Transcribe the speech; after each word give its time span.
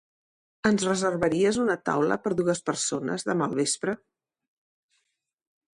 Ens 0.69 0.85
reservaries 0.87 1.59
una 1.65 1.75
taula 1.89 2.17
per 2.25 2.33
dues 2.41 2.63
persones 2.71 3.27
demà 3.31 3.49
al 3.51 3.57
vespre? 3.61 3.95